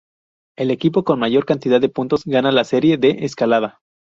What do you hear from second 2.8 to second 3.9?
de escalada.